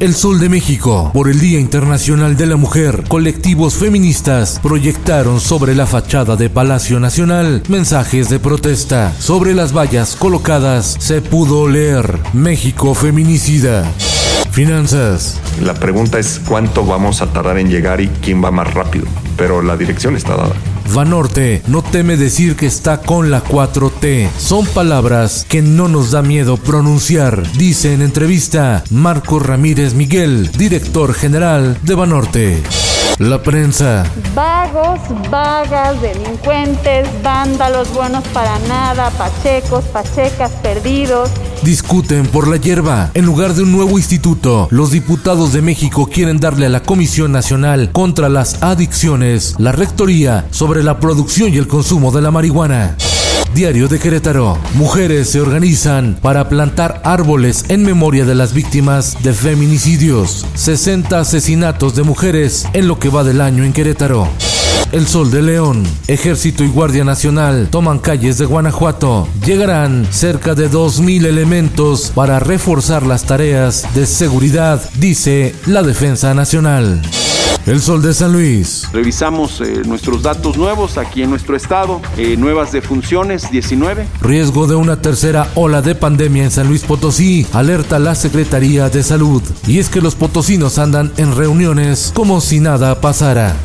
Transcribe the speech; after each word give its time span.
El 0.00 0.14
Sol 0.14 0.40
de 0.40 0.48
México, 0.48 1.10
por 1.12 1.28
el 1.28 1.38
Día 1.40 1.60
Internacional 1.60 2.34
de 2.34 2.46
la 2.46 2.56
Mujer, 2.56 3.04
colectivos 3.06 3.74
feministas 3.74 4.58
proyectaron 4.62 5.40
sobre 5.40 5.74
la 5.74 5.84
fachada 5.84 6.36
de 6.36 6.48
Palacio 6.48 6.98
Nacional 6.98 7.62
mensajes 7.68 8.30
de 8.30 8.38
protesta. 8.38 9.12
Sobre 9.18 9.52
las 9.52 9.76
vallas 9.76 10.16
colocadas 10.16 10.96
se 10.98 11.20
pudo 11.20 11.68
leer 11.68 12.18
México 12.32 12.94
feminicida. 12.94 13.84
Finanzas. 14.50 15.38
La 15.60 15.74
pregunta 15.74 16.18
es 16.18 16.40
cuánto 16.48 16.86
vamos 16.86 17.20
a 17.20 17.26
tardar 17.26 17.58
en 17.58 17.68
llegar 17.68 18.00
y 18.00 18.08
quién 18.08 18.42
va 18.42 18.50
más 18.50 18.72
rápido, 18.72 19.04
pero 19.36 19.60
la 19.60 19.76
dirección 19.76 20.16
está 20.16 20.34
dada. 20.34 20.54
Vanorte 20.94 21.62
no 21.66 21.82
teme 21.82 22.16
decir 22.16 22.56
que 22.56 22.66
está 22.66 23.00
con 23.00 23.30
la 23.30 23.42
4T. 23.44 24.28
Son 24.38 24.66
palabras 24.66 25.46
que 25.48 25.62
no 25.62 25.88
nos 25.88 26.10
da 26.10 26.22
miedo 26.22 26.56
pronunciar, 26.56 27.42
dice 27.52 27.94
en 27.94 28.02
entrevista 28.02 28.84
Marco 28.90 29.38
Ramírez 29.38 29.94
Miguel, 29.94 30.50
director 30.52 31.14
general 31.14 31.78
de 31.82 31.94
Vanorte. 31.94 32.62
La 33.20 33.42
prensa. 33.42 34.10
Vagos, 34.34 34.98
vagas, 35.30 36.00
delincuentes, 36.00 37.06
vándalos, 37.22 37.92
buenos 37.92 38.24
para 38.28 38.58
nada, 38.60 39.10
pachecos, 39.10 39.84
pachecas, 39.92 40.50
perdidos. 40.62 41.28
Discuten 41.62 42.26
por 42.28 42.48
la 42.48 42.56
hierba. 42.56 43.10
En 43.12 43.26
lugar 43.26 43.52
de 43.52 43.64
un 43.64 43.72
nuevo 43.72 43.98
instituto, 43.98 44.68
los 44.70 44.90
diputados 44.90 45.52
de 45.52 45.60
México 45.60 46.08
quieren 46.10 46.40
darle 46.40 46.64
a 46.64 46.70
la 46.70 46.82
Comisión 46.82 47.30
Nacional 47.30 47.92
contra 47.92 48.30
las 48.30 48.62
Adicciones 48.62 49.54
la 49.58 49.72
rectoría 49.72 50.46
sobre 50.50 50.82
la 50.82 50.98
producción 50.98 51.52
y 51.52 51.58
el 51.58 51.68
consumo 51.68 52.12
de 52.12 52.22
la 52.22 52.30
marihuana. 52.30 52.96
Diario 53.54 53.88
de 53.88 53.98
Querétaro. 53.98 54.58
Mujeres 54.74 55.30
se 55.30 55.40
organizan 55.40 56.16
para 56.20 56.48
plantar 56.48 57.02
árboles 57.04 57.64
en 57.68 57.84
memoria 57.84 58.24
de 58.24 58.34
las 58.34 58.54
víctimas 58.54 59.22
de 59.22 59.32
feminicidios. 59.34 60.46
60 60.54 61.18
asesinatos 61.18 61.94
de 61.94 62.02
mujeres 62.02 62.66
en 62.72 62.88
lo 62.88 62.98
que 62.98 63.08
va 63.08 63.24
del 63.24 63.40
año 63.40 63.64
en 63.64 63.72
Querétaro. 63.72 64.28
El 64.92 65.06
Sol 65.06 65.30
de 65.30 65.42
León, 65.42 65.84
Ejército 66.08 66.64
y 66.64 66.68
Guardia 66.68 67.04
Nacional 67.04 67.68
toman 67.70 68.00
calles 68.00 68.38
de 68.38 68.44
Guanajuato. 68.44 69.28
Llegarán 69.46 70.06
cerca 70.10 70.56
de 70.56 70.68
2.000 70.68 71.26
elementos 71.26 72.10
para 72.12 72.40
reforzar 72.40 73.06
las 73.06 73.24
tareas 73.24 73.86
de 73.94 74.04
seguridad, 74.06 74.82
dice 74.96 75.54
la 75.66 75.84
Defensa 75.84 76.34
Nacional. 76.34 77.02
El 77.66 77.80
Sol 77.80 78.02
de 78.02 78.14
San 78.14 78.32
Luis. 78.32 78.88
Revisamos 78.92 79.60
eh, 79.60 79.82
nuestros 79.86 80.22
datos 80.22 80.56
nuevos 80.56 80.98
aquí 80.98 81.22
en 81.22 81.30
nuestro 81.30 81.56
estado, 81.56 82.00
eh, 82.16 82.36
nuevas 82.36 82.72
defunciones 82.72 83.50
19. 83.50 84.06
Riesgo 84.20 84.66
de 84.66 84.76
una 84.76 85.00
tercera 85.00 85.48
ola 85.54 85.82
de 85.82 85.94
pandemia 85.94 86.44
en 86.44 86.50
San 86.50 86.68
Luis 86.68 86.82
Potosí, 86.82 87.46
alerta 87.52 87.98
la 87.98 88.14
Secretaría 88.14 88.88
de 88.88 89.02
Salud. 89.02 89.42
Y 89.66 89.78
es 89.78 89.88
que 89.88 90.00
los 90.00 90.14
potosinos 90.14 90.78
andan 90.78 91.12
en 91.16 91.36
reuniones 91.36 92.12
como 92.14 92.40
si 92.40 92.60
nada 92.60 93.00
pasara. 93.00 93.56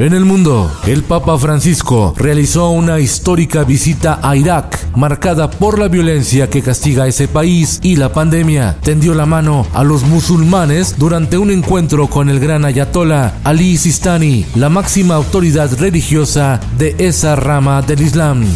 En 0.00 0.14
el 0.14 0.24
mundo, 0.24 0.72
el 0.86 1.02
Papa 1.02 1.36
Francisco 1.36 2.14
realizó 2.16 2.70
una 2.70 3.00
histórica 3.00 3.64
visita 3.64 4.18
a 4.22 4.34
Irak, 4.34 4.96
marcada 4.96 5.50
por 5.50 5.78
la 5.78 5.88
violencia 5.88 6.48
que 6.48 6.62
castiga 6.62 7.06
ese 7.06 7.28
país 7.28 7.78
y 7.82 7.96
la 7.96 8.10
pandemia. 8.10 8.78
Tendió 8.82 9.12
la 9.12 9.26
mano 9.26 9.66
a 9.74 9.84
los 9.84 10.04
musulmanes 10.04 10.94
durante 10.96 11.36
un 11.36 11.50
encuentro 11.50 12.06
con 12.06 12.30
el 12.30 12.40
gran 12.40 12.64
ayatollah 12.64 13.40
Ali 13.44 13.76
Sistani, 13.76 14.46
la 14.54 14.70
máxima 14.70 15.16
autoridad 15.16 15.70
religiosa 15.78 16.60
de 16.78 16.94
esa 16.96 17.36
rama 17.36 17.82
del 17.82 18.00
Islam. 18.00 18.46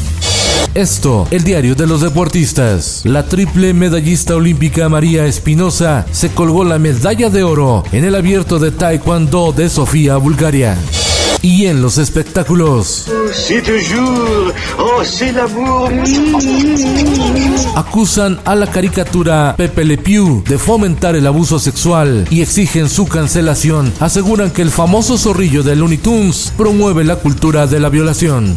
Esto, 0.72 1.28
el 1.30 1.44
diario 1.44 1.74
de 1.74 1.86
los 1.86 2.00
deportistas. 2.00 3.02
La 3.04 3.26
triple 3.26 3.74
medallista 3.74 4.34
olímpica 4.34 4.88
María 4.88 5.26
Espinosa 5.26 6.06
se 6.10 6.30
colgó 6.30 6.64
la 6.64 6.78
medalla 6.78 7.28
de 7.28 7.42
oro 7.42 7.84
en 7.92 8.04
el 8.04 8.14
abierto 8.14 8.58
de 8.58 8.70
Taekwondo 8.70 9.52
de 9.52 9.68
Sofía, 9.68 10.16
Bulgaria. 10.16 10.78
Y 11.42 11.66
en 11.66 11.82
los 11.82 11.98
espectáculos. 11.98 13.06
Acusan 17.76 18.40
a 18.44 18.54
la 18.54 18.66
caricatura 18.70 19.54
Pepe 19.56 19.84
Le 19.84 19.98
Pew 19.98 20.42
de 20.48 20.58
fomentar 20.58 21.16
el 21.16 21.26
abuso 21.26 21.58
sexual 21.58 22.26
y 22.30 22.40
exigen 22.42 22.88
su 22.88 23.06
cancelación. 23.06 23.92
Aseguran 24.00 24.50
que 24.50 24.62
el 24.62 24.70
famoso 24.70 25.18
zorrillo 25.18 25.62
de 25.62 25.76
Looney 25.76 25.98
Tunes 25.98 26.52
promueve 26.56 27.04
la 27.04 27.16
cultura 27.16 27.66
de 27.66 27.80
la 27.80 27.88
violación. 27.88 28.56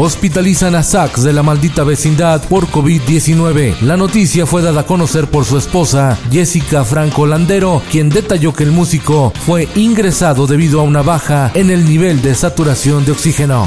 Hospitalizan 0.00 0.76
a 0.76 0.84
Sachs 0.84 1.24
de 1.24 1.32
la 1.32 1.42
maldita 1.42 1.82
vecindad 1.82 2.40
por 2.48 2.68
COVID-19. 2.68 3.80
La 3.80 3.96
noticia 3.96 4.46
fue 4.46 4.62
dada 4.62 4.82
a 4.82 4.86
conocer 4.86 5.26
por 5.26 5.44
su 5.44 5.58
esposa, 5.58 6.16
Jessica 6.30 6.84
Franco 6.84 7.26
Landero, 7.26 7.82
quien 7.90 8.08
detalló 8.08 8.52
que 8.52 8.62
el 8.62 8.70
músico 8.70 9.32
fue 9.44 9.66
ingresado 9.74 10.46
debido 10.46 10.78
a 10.78 10.84
una 10.84 11.02
baja 11.02 11.50
en 11.52 11.70
el 11.70 11.84
nivel 11.84 12.22
de 12.22 12.36
saturación 12.36 13.04
de 13.04 13.10
oxígeno. 13.10 13.66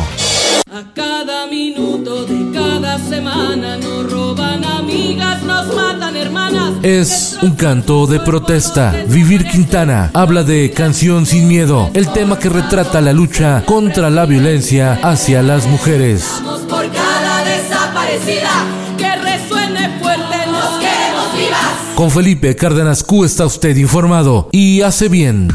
A 0.71 0.83
cada 0.93 1.47
minuto 1.47 2.25
de 2.25 2.50
cada 2.91 3.09
semana 3.09 3.77
nos 3.77 4.11
roban 4.11 4.65
amigas, 4.65 5.41
nos 5.43 5.73
matan 5.73 6.17
hermanas. 6.17 6.73
Es 6.83 7.37
un 7.41 7.55
canto 7.55 8.05
de 8.05 8.19
protesta. 8.19 8.93
Vivir 9.07 9.47
Quintana 9.47 10.11
habla 10.13 10.43
de 10.43 10.71
Canción 10.71 11.25
sin 11.25 11.47
miedo, 11.47 11.89
el 11.93 12.11
tema 12.11 12.37
que 12.37 12.49
retrata 12.49 12.99
la 12.99 13.13
lucha 13.13 13.63
contra 13.65 14.09
la 14.09 14.25
violencia 14.25 14.99
hacia 15.03 15.41
las 15.41 15.67
mujeres. 15.67 16.41
Vamos 16.43 16.63
por 16.63 16.85
cada 16.91 17.45
desaparecida 17.45 18.49
que 18.97 19.15
resuene 19.15 19.97
fuerte, 20.01 20.47
nos 20.47 20.79
queremos 20.79 21.33
vivas. 21.37 21.61
Con 21.95 22.11
Felipe 22.11 22.57
Cárdenas 22.57 23.05
Q 23.05 23.23
está 23.23 23.45
usted 23.45 23.77
informado 23.77 24.49
y 24.51 24.81
hace 24.81 25.07
bien. 25.07 25.47